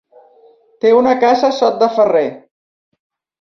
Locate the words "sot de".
1.59-1.91